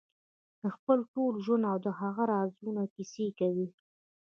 [0.61, 3.67] د خپل ټول ژوند او د هغه رازونو کیسې کوي.